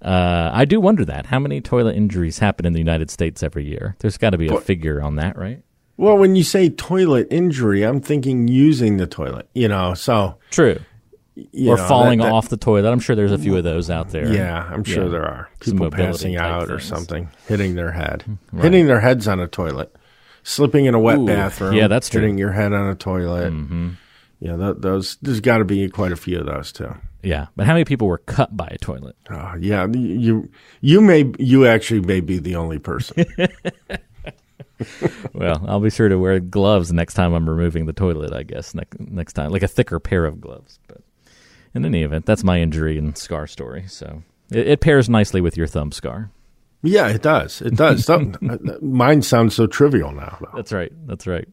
[0.00, 3.66] Uh, I do wonder that how many toilet injuries happen in the United States every
[3.66, 3.96] year.
[3.98, 5.64] There's got to be a figure on that, right?
[6.02, 9.48] Well, when you say toilet injury, I'm thinking using the toilet.
[9.54, 10.80] You know, so True.
[11.36, 12.90] or know, falling that- that- off the toilet.
[12.90, 14.26] I'm sure there's a few of those out there.
[14.32, 15.10] Yeah, I'm sure Yeah.
[15.10, 16.84] there are people passing out or things.
[16.84, 18.24] something, hitting their head,
[18.60, 19.94] hitting their heads on a toilet,
[20.42, 21.74] slipping in a wet Ooh, bathroom.
[21.74, 22.20] yeah, that's true.
[22.20, 23.52] hitting your head on a toilet.
[23.52, 23.90] Mm-hmm.
[24.40, 25.18] Yeah, th- those.
[25.22, 26.92] There's got to be quite a few of those too.
[27.22, 29.14] Yeah, but how many people were cut by a toilet?
[29.30, 30.48] Oh, yeah, you
[30.80, 33.24] you may you actually may be the only person.
[35.32, 38.32] well, I'll be sure to wear gloves next time I'm removing the toilet.
[38.32, 40.78] I guess next next time, like a thicker pair of gloves.
[40.88, 41.02] But
[41.74, 43.84] in any event, that's my injury and scar story.
[43.88, 46.30] So it, it pairs nicely with your thumb scar.
[46.82, 47.62] yeah, it does.
[47.62, 48.08] It does.
[48.10, 48.16] Uh,
[48.48, 50.36] uh, mine sounds so trivial now.
[50.40, 50.50] Though.
[50.56, 50.92] That's right.
[51.06, 51.48] That's right.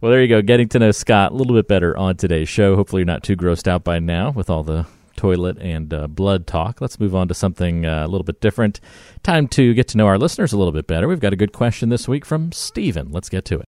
[0.00, 0.40] Well, there you go.
[0.40, 2.74] Getting to know Scott a little bit better on today's show.
[2.76, 6.46] Hopefully, you're not too grossed out by now with all the toilet and uh, blood
[6.46, 6.80] talk.
[6.80, 8.80] Let's move on to something uh, a little bit different.
[9.22, 11.08] Time to get to know our listeners a little bit better.
[11.08, 13.10] We've got a good question this week from Steven.
[13.10, 13.66] Let's get to it.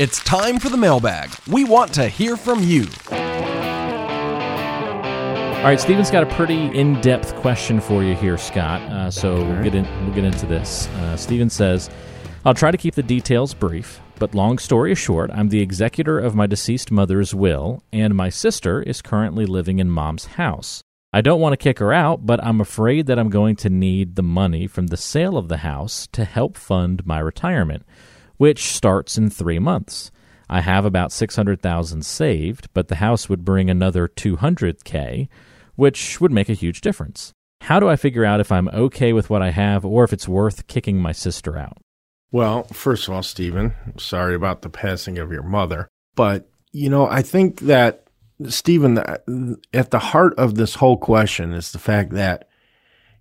[0.00, 1.30] It's time for the mailbag.
[1.48, 2.86] We want to hear from you.
[5.58, 8.80] All right, Steven's got a pretty in-depth question for you here, Scott.
[8.82, 9.84] Uh, so we'll get in.
[10.04, 10.86] We'll get into this.
[10.86, 11.90] Uh, Steven says,
[12.44, 16.34] "I'll try to keep the details brief, but long story short, I'm the executor of
[16.34, 20.82] my deceased mother's will, and my sister is currently living in mom's house.
[21.12, 24.16] I don't want to kick her out, but I'm afraid that I'm going to need
[24.16, 27.84] the money from the sale of the house to help fund my retirement,
[28.36, 30.10] which starts in three months.
[30.50, 35.28] I have about 600,000 saved, but the house would bring another 200k,
[35.76, 37.32] which would make a huge difference.
[37.62, 40.28] How do I figure out if I'm okay with what I have or if it's
[40.28, 41.78] worth kicking my sister out?
[42.30, 47.06] Well, first of all, Stephen, sorry about the passing of your mother, but you know,
[47.06, 48.04] I think that
[48.48, 49.18] Stephen, uh,
[49.72, 52.48] at the heart of this whole question is the fact that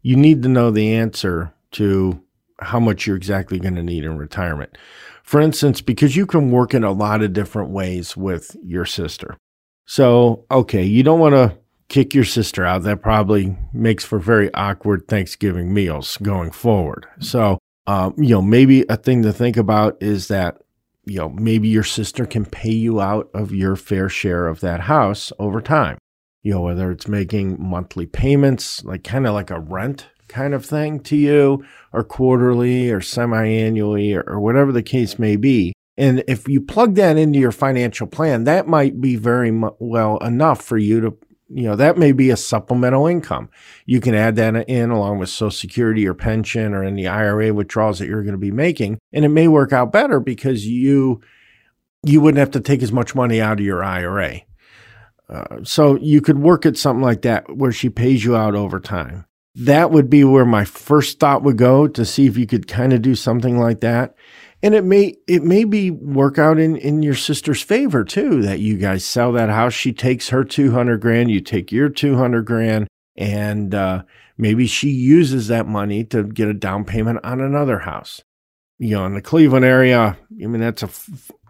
[0.02, 2.22] you need to know the answer to
[2.60, 4.78] how much you're exactly going to need in retirement.
[5.24, 9.38] For instance, because you can work in a lot of different ways with your sister.
[9.86, 11.58] So, okay, you don't want to
[11.90, 12.84] kick your sister out.
[12.84, 17.06] That probably makes for very awkward Thanksgiving meals going forward.
[17.20, 20.58] So, um, you know, maybe a thing to think about is that
[21.08, 24.82] you know, maybe your sister can pay you out of your fair share of that
[24.82, 25.98] house over time.
[26.44, 30.66] You know, whether it's making monthly payments, like kind of like a rent kind of
[30.66, 35.74] thing to you, or quarterly or semi annually, or, or whatever the case may be.
[35.98, 40.62] And if you plug that into your financial plan, that might be very well enough
[40.62, 41.18] for you to
[41.50, 43.50] you know, that may be a supplemental income.
[43.86, 48.00] You can add that in along with Social Security or pension or any IRA withdrawals
[48.00, 49.00] that you're going to be making.
[49.14, 51.22] And it may work out better because you,
[52.04, 54.42] you wouldn't have to take as much money out of your IRA.
[55.30, 58.80] Uh, so you could work at something like that where she pays you out over
[58.80, 59.26] time.
[59.56, 62.94] That would be where my first thought would go to see if you could kind
[62.94, 64.16] of do something like that
[64.64, 68.60] and it may it may be work out in in your sister's favor too that
[68.60, 69.74] you guys sell that house.
[69.74, 74.04] She takes her 200 grand you take your 200 grand and uh,
[74.38, 78.22] maybe she uses that money to get a down payment on another house.
[78.80, 80.90] You know in the cleveland area i mean that's a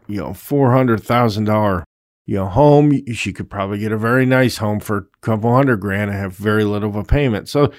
[0.08, 1.84] you know $400000
[2.28, 3.02] you know home.
[3.14, 6.36] She could probably get a very nice home for a couple hundred grand and have
[6.36, 7.50] very little of a payment.
[7.50, 7.72] So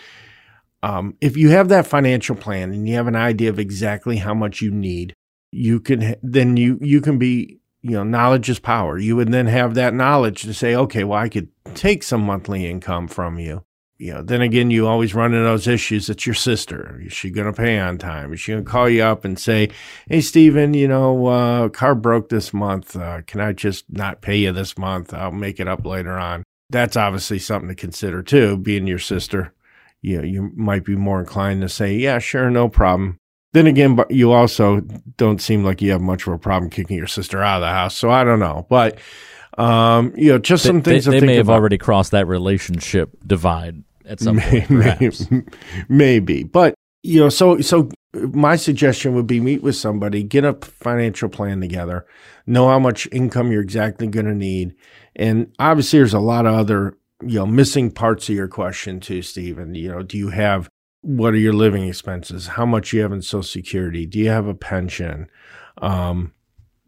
[0.82, 4.34] um, if you have that financial plan and you have an idea of exactly how
[4.34, 5.14] much you need
[5.50, 8.98] you can then you you can be you know knowledge is power.
[8.98, 12.66] You would then have that knowledge to say okay well i could take some monthly
[12.66, 13.64] income from you.
[13.96, 17.30] You know then again you always run into those issues it's your sister is she
[17.30, 18.32] going to pay on time?
[18.32, 19.70] Is she going to call you up and say
[20.08, 22.94] hey stephen you know uh, car broke this month.
[22.94, 25.14] Uh, can i just not pay you this month?
[25.14, 26.44] I'll make it up later on.
[26.70, 29.54] That's obviously something to consider too being your sister
[30.02, 33.18] you know, you might be more inclined to say yeah sure no problem
[33.52, 34.80] then again, but you also
[35.16, 37.68] don't seem like you have much of a problem kicking your sister out of the
[37.68, 37.96] house.
[37.96, 38.98] So I don't know, but
[39.56, 41.06] um, you know, just some they, things.
[41.06, 41.54] They, they may have about.
[41.54, 45.26] already crossed that relationship divide at some maybe, point, perhaps.
[45.88, 50.52] maybe, but you know, so so my suggestion would be meet with somebody, get a
[50.54, 52.06] financial plan together,
[52.46, 54.74] know how much income you're exactly going to need,
[55.16, 59.22] and obviously there's a lot of other you know missing parts of your question too,
[59.22, 59.74] Stephen.
[59.74, 60.68] You know, do you have
[61.02, 62.48] what are your living expenses?
[62.48, 64.06] How much you have in Social Security?
[64.06, 65.30] Do you have a pension?
[65.80, 66.32] Um,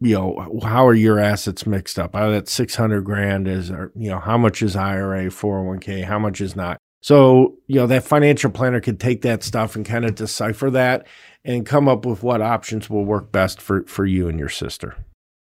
[0.01, 2.15] you know, how are your assets mixed up?
[2.15, 6.03] Out of that 600 grand is, or, you know, how much is IRA, 401k?
[6.03, 6.77] How much is not?
[7.01, 11.07] So, you know, that financial planner could take that stuff and kind of decipher that
[11.45, 14.97] and come up with what options will work best for, for you and your sister.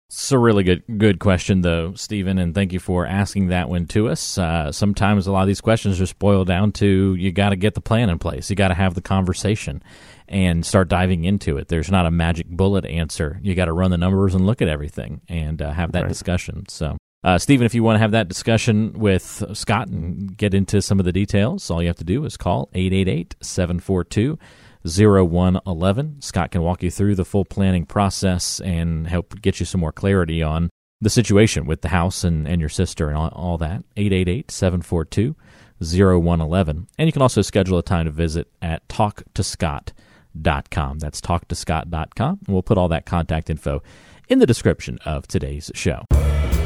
[0.07, 3.87] It's a really good good question, though, Stephen, and thank you for asking that one
[3.87, 4.37] to us.
[4.37, 7.73] Uh, sometimes a lot of these questions just boil down to you got to get
[7.73, 9.81] the plan in place, you got to have the conversation,
[10.27, 11.69] and start diving into it.
[11.69, 13.39] There's not a magic bullet answer.
[13.41, 16.09] You got to run the numbers and look at everything and uh, have that right.
[16.09, 16.65] discussion.
[16.69, 16.97] So.
[17.23, 20.99] Uh, Stephen, if you want to have that discussion with Scott and get into some
[20.99, 24.37] of the details, all you have to do is call 888 742
[24.86, 26.21] 0111.
[26.21, 29.91] Scott can walk you through the full planning process and help get you some more
[29.91, 30.69] clarity on
[31.02, 33.84] the situation with the house and, and your sister and all, all that.
[33.98, 35.36] 888 742
[35.82, 36.88] 0111.
[36.98, 41.00] And you can also schedule a time to visit at talktoscott.com.
[41.00, 42.39] That's talktoscott.com.
[42.45, 43.82] And we'll put all that contact info
[44.30, 46.04] in the description of today's show.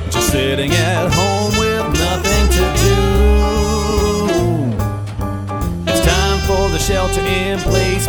[0.10, 3.09] Just sitting at home with nothing to do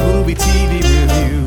[0.01, 1.47] movie TV review.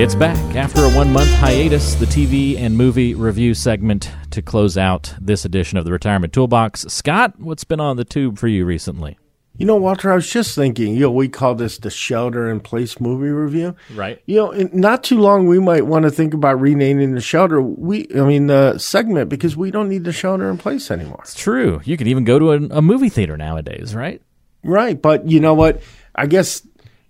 [0.00, 4.78] It's back after a one month hiatus, the TV and movie review segment to close
[4.78, 6.82] out this edition of the Retirement Toolbox.
[6.82, 9.18] Scott, what's been on the tube for you recently?
[9.56, 12.60] You know, Walter, I was just thinking, you know, we call this the Shelter in
[12.60, 13.74] Place movie review.
[13.92, 14.22] Right.
[14.24, 17.60] You know, not too long, we might want to think about renaming the shelter.
[17.60, 21.22] We, I mean, the segment because we don't need the shelter in place anymore.
[21.24, 21.80] It's true.
[21.84, 24.22] You could even go to a, a movie theater nowadays, right?
[24.62, 25.02] Right.
[25.02, 25.82] But you know what?
[26.14, 26.64] I guess,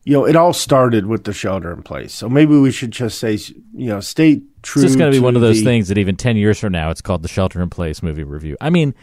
[0.08, 2.14] you know, it all started with the shelter in place.
[2.14, 3.32] So maybe we should just say,
[3.74, 4.80] you know, stay true.
[4.80, 6.72] It's just going to be one of those the, things that even 10 years from
[6.72, 8.56] now, it's called the shelter in place movie review.
[8.58, 8.94] I mean,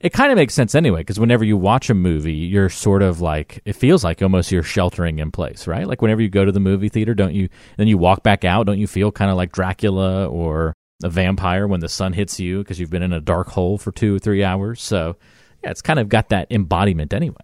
[0.00, 3.20] It kind of makes sense anyway, because whenever you watch a movie, you're sort of
[3.20, 5.86] like it feels like almost you're sheltering in place, right?
[5.86, 7.48] Like whenever you go to the movie theater, don't you?
[7.76, 11.66] Then you walk back out, don't you feel kind of like Dracula or a vampire
[11.66, 14.18] when the sun hits you because you've been in a dark hole for two or
[14.20, 14.80] three hours?
[14.80, 15.16] So
[15.64, 17.36] yeah, it's kind of got that embodiment anyway.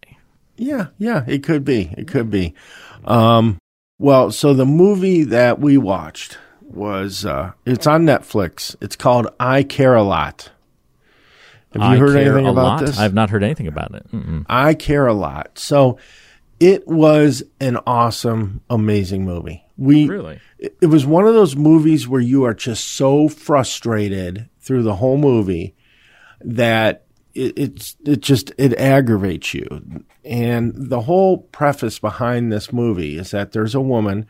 [0.56, 1.92] Yeah, yeah, it could be.
[1.98, 2.54] It could be.
[3.04, 3.58] Um,
[3.98, 8.74] well, so the movie that we watched was uh, it's on Netflix.
[8.80, 10.50] It's called I Care a Lot.
[11.72, 12.80] Have you I heard anything about lot.
[12.80, 12.98] this?
[12.98, 14.08] I've not heard anything about it.
[14.12, 14.46] Mm-mm.
[14.48, 15.58] I care a lot.
[15.58, 15.98] So
[16.60, 19.64] it was an awesome, amazing movie.
[19.76, 20.38] We Really?
[20.58, 24.94] it it was one of those movies where you are just so frustrated through the
[24.94, 25.74] whole movie
[26.42, 27.03] that
[27.34, 29.66] it, it's it just it aggravates you.
[30.24, 34.26] And the whole preface behind this movie is that there's a woman,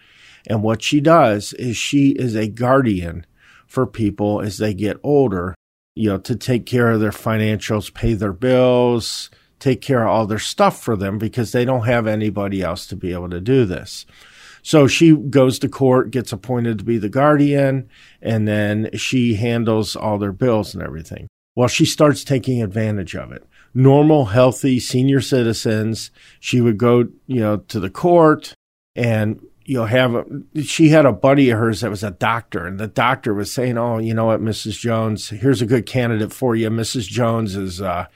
[0.46, 3.26] and what she does is she is a guardian
[3.66, 5.54] for people as they get older,
[5.94, 10.26] you know, to take care of their financials, pay their bills, take care of all
[10.26, 13.64] their stuff for them because they don't have anybody else to be able to do
[13.64, 14.06] this.
[14.62, 17.88] So she goes to court, gets appointed to be the guardian,
[18.22, 21.28] and then she handles all their bills and everything.
[21.56, 23.46] Well, she starts taking advantage of it.
[23.74, 28.54] Normal, healthy senior citizens, she would go, you know, to the court
[28.94, 30.24] and, you know, have a,
[30.62, 33.78] she had a buddy of hers that was a doctor and the doctor was saying,
[33.78, 34.78] Oh, you know what, Mrs.
[34.78, 36.70] Jones, here's a good candidate for you.
[36.70, 37.08] Mrs.
[37.08, 38.06] Jones is, uh,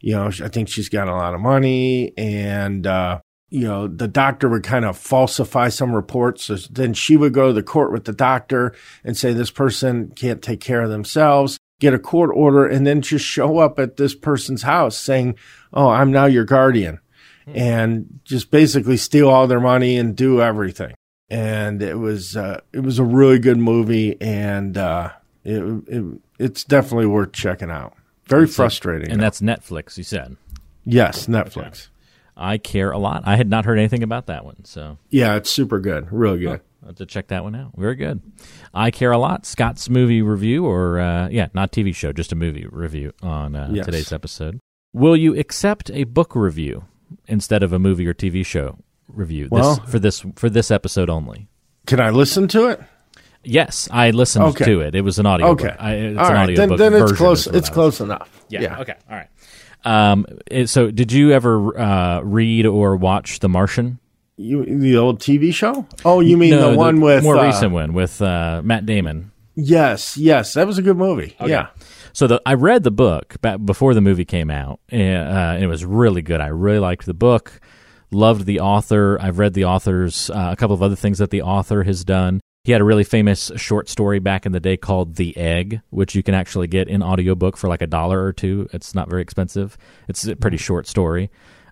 [0.00, 3.20] you know, I think she's got a lot of money and, uh,
[3.50, 6.68] you know, the doctor would kind of falsify some reports.
[6.70, 8.74] Then she would go to the court with the doctor
[9.04, 13.02] and say, this person can't take care of themselves, get a court order, and then
[13.02, 15.36] just show up at this person's house saying,
[15.72, 17.00] Oh, I'm now your guardian
[17.54, 20.94] and just basically steal all their money and do everything.
[21.28, 25.12] And it was, uh, it was a really good movie and, uh,
[25.44, 27.94] it, it, it's definitely worth checking out.
[28.26, 29.10] Very frustrating.
[29.10, 29.24] And though.
[29.24, 30.36] that's Netflix, you said.
[30.84, 31.88] yes, Netflix.
[32.36, 33.22] I care a lot.
[33.26, 36.10] I had not heard anything about that one, so Yeah, it's super good.
[36.10, 36.60] Really good.
[36.82, 37.72] I'll have to check that one out.
[37.76, 38.22] Very good.
[38.72, 39.44] I care a lot.
[39.44, 43.68] Scott's movie review, or uh, yeah, not TV show, just a movie review on uh,
[43.72, 43.84] Yes.
[43.86, 44.60] today's episode.
[44.92, 46.84] Will you accept a book review
[47.26, 48.78] instead of a movie or TV show
[49.08, 51.48] review Well- this, for this for this episode only?
[51.86, 52.80] Can I listen to it?
[53.44, 54.64] Yes, I listened Okay.
[54.66, 54.94] to it.
[54.94, 55.48] It was an audio.
[55.48, 55.74] Okay.
[55.78, 56.42] I, it's All an right.
[56.42, 57.46] audio Then, book then it's close.
[57.46, 58.44] It's close enough.
[58.48, 58.78] Yeah.
[58.80, 58.94] Okay.
[59.10, 59.28] All right.
[59.82, 60.26] Um,
[60.66, 63.98] so, did you ever uh, read or watch The Martian?
[64.40, 65.86] You the old TV show?
[66.04, 69.32] Oh, you mean No, the one with more uh, recent one with uh, Matt Damon.
[69.54, 71.36] Yes, yes, that was a good movie.
[71.44, 71.68] Yeah.
[72.12, 75.62] So the I read the book back before the movie came out, and, uh, and
[75.62, 76.40] it was really good.
[76.40, 77.60] I really liked the book,
[78.10, 79.18] loved the author.
[79.20, 82.40] I've read the author's uh, a couple of other things that the author has done.
[82.64, 86.14] He had a really famous short story back in the day called The Egg, which
[86.14, 88.68] you can actually get in audiobook for like a dollar or two.
[88.72, 89.78] It's not very expensive.
[90.08, 91.30] It's a pretty short story.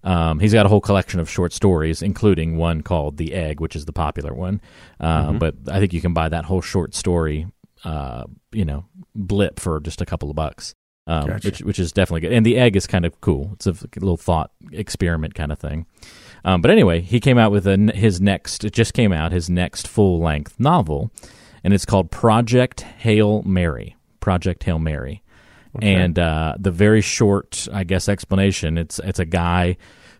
[0.08, 3.76] Um, he's got a whole collection of short stories, including one called The Egg, which
[3.76, 4.62] is the popular one.
[4.98, 7.46] Uh, But I think you can buy that whole short story,
[7.84, 10.74] uh, you know, blip for just a couple of bucks,
[11.06, 11.48] um, Gotcha.
[11.48, 12.32] which which is definitely good.
[12.32, 13.50] And The Egg is kind of cool.
[13.52, 15.84] It's a little thought experiment kind of thing.
[16.42, 18.64] Um, but anyway, he came out with a, his next.
[18.64, 21.10] It just came out his next full length novel,
[21.62, 23.94] and it's called Project Hail Mary.
[24.20, 25.22] Project Hail Mary.
[25.80, 29.76] And uh, the very short, I guess, explanation it's it's a guy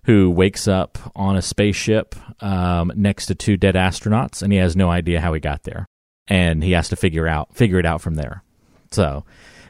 [0.09, 4.75] who wakes up on a spaceship um, next to two dead astronauts, and he has
[4.75, 5.85] no idea how he got there,
[6.27, 8.43] and he has to figure out figure it out from there.
[8.91, 9.25] So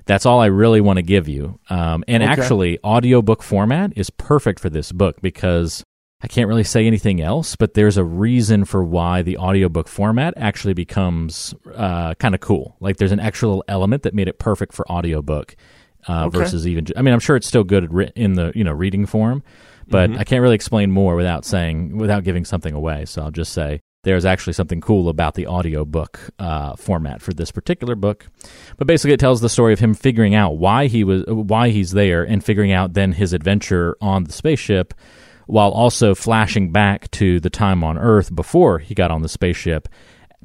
[0.06, 1.58] that's all I really want to give you.
[1.68, 2.30] Um, and Okay.
[2.32, 5.82] actually, audiobook format is perfect for this book because
[6.22, 10.34] I can't really say anything else, but there's a reason for why the audiobook format
[10.36, 12.76] actually becomes uh, kind of cool.
[12.80, 15.56] Like there's an extra little element that made it perfect for audiobook
[16.08, 16.38] uh, Okay.
[16.38, 16.86] versus even.
[16.96, 19.42] I mean, I'm sure it's still good in the you know reading form,
[19.90, 23.04] but I can't really explain more without saying without giving something away.
[23.04, 27.50] So I'll just say there's actually something cool about the audiobook uh, format for this
[27.50, 28.26] particular book.
[28.76, 31.92] But basically, it tells the story of him figuring out why he was why he's
[31.92, 34.94] there and figuring out then his adventure on the spaceship
[35.46, 39.88] while also flashing back to the time on Earth before he got on the spaceship.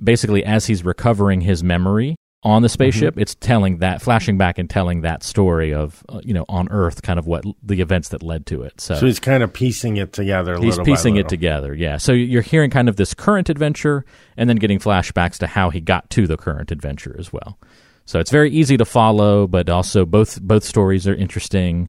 [0.02, 4.70] Basically, as he's recovering his memory on the spaceship, it's telling that, flashing back and
[4.70, 8.22] telling that story of, uh, you know, on Earth, kind of what the events that
[8.22, 8.82] led to it.
[8.82, 10.60] So, So he's kind of piecing it together.
[10.60, 11.74] he's piecing it together.
[11.74, 11.98] Yeah.
[11.98, 14.04] So you're hearing kind of this current adventure
[14.36, 17.58] and then getting flashbacks to how he got to the current adventure as well.
[18.06, 21.88] So it's very easy to follow, but also both both stories are interesting.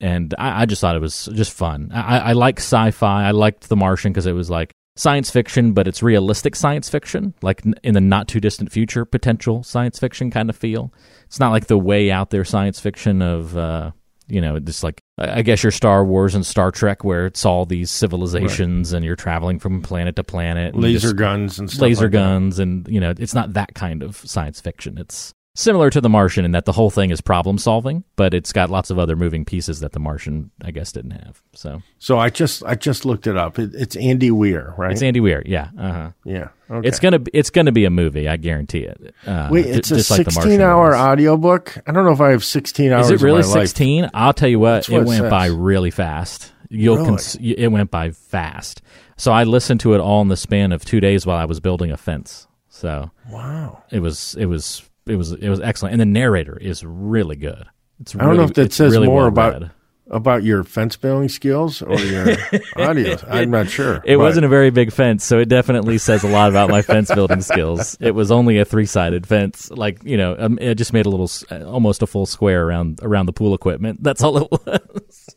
[0.00, 1.92] And I, I just thought it was just fun.
[1.94, 3.28] I, I like sci-fi.
[3.28, 7.32] I liked The Martian because it was like science fiction, but it's realistic science fiction,
[7.40, 10.92] like in the not too distant future, potential science fiction kind of feel.
[11.24, 13.92] It's not like the way out there science fiction of uh,
[14.28, 17.64] you know, just like I guess your Star Wars and Star Trek, where it's all
[17.64, 21.80] these civilizations and you're traveling from planet to planet, and Laser just- guns and stuff.
[21.82, 22.18] laser like that.
[22.18, 24.98] guns, and you know, it's not that kind of science fiction.
[24.98, 28.52] It's similar to The Martian in that the whole thing is problem solving, but it's
[28.52, 31.42] got lots of other moving pieces that The Martian, I guess, didn't have.
[31.54, 33.58] So So I just I just looked it up.
[33.58, 34.92] It, it's Andy Weir, right?
[34.92, 35.68] it's Andy Weir, yeah.
[35.78, 36.10] Uh-huh.
[36.24, 36.48] yeah.
[36.70, 36.86] Okay.
[36.88, 39.14] It's gonna be, it's gonna be a movie, I guarantee it.
[39.26, 41.76] Uh, Wait, it's a just like The 16 Martian hour audiobook?
[41.86, 43.68] I don't know if I have 16 hours Is it really of my life.
[43.68, 44.10] 16?
[44.14, 45.30] I'll tell you what, it it went says.
[45.30, 46.52] by really fast.
[46.72, 47.08] You'll Really?
[47.08, 48.82] cons- it went by fast.
[49.16, 51.58] So I listened to it all in the span of 2 days while I was
[51.58, 52.46] building a fence.
[52.68, 53.82] So Wow.
[53.90, 57.64] it was it was it was it was excellent and the narrator is really good.
[58.00, 59.70] It's I don't know if that says really more well about read.
[60.10, 62.36] about your fence building skills or your
[62.76, 63.16] audio.
[63.28, 63.96] I'm not sure.
[64.04, 66.82] It but- wasn't a very big fence, so it definitely says a lot about my
[66.82, 67.96] fence building skills.
[68.00, 71.30] It was only a three-sided fence, like you know, um, it just made a little,
[71.50, 74.02] uh, almost a full square around around the pool equipment.
[74.02, 75.36] That's all it was.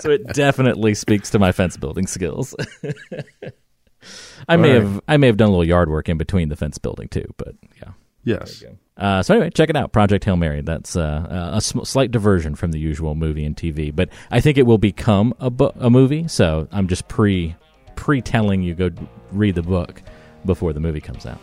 [0.00, 2.54] so it definitely speaks to my fence building skills.
[4.48, 4.82] I may Right.
[4.82, 7.26] have I may have done a little yard work in between the fence building too,
[7.36, 7.90] but yeah.
[8.24, 8.62] Yes.
[8.96, 10.60] Uh, so anyway, check it out, Project Hail Mary.
[10.60, 14.58] That's uh, a sm- slight diversion from the usual movie and TV, but I think
[14.58, 16.28] it will become a, bu- a movie.
[16.28, 17.56] So I'm just pre
[17.96, 18.90] pre telling you go
[19.32, 20.02] read the book
[20.44, 21.38] before the movie comes out.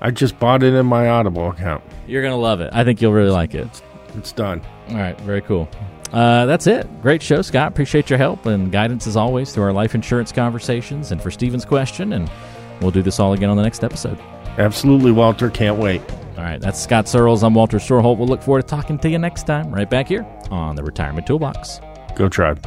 [0.00, 1.82] I just bought it in my Audible account.
[2.06, 2.70] You're gonna love it.
[2.72, 3.68] I think you'll really like it.
[4.14, 4.62] It's done.
[4.88, 5.68] All right, very cool.
[6.12, 6.86] Uh, that's it.
[7.02, 7.68] Great show, Scott.
[7.72, 11.64] Appreciate your help and guidance as always through our life insurance conversations and for Steven's
[11.64, 12.12] question.
[12.12, 12.30] And
[12.80, 14.18] we'll do this all again on the next episode.
[14.58, 15.50] Absolutely, Walter.
[15.50, 16.02] Can't wait.
[16.36, 17.42] All right, that's Scott Sirles.
[17.42, 18.18] I'm Walter Storholt.
[18.18, 21.26] We'll look forward to talking to you next time, right back here on the Retirement
[21.26, 21.80] Toolbox.
[22.14, 22.64] Go tribe.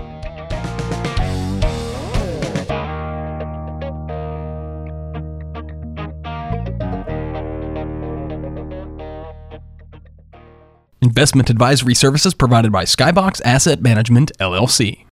[11.01, 15.05] Investment advisory services provided by Skybox Asset Management, LLC.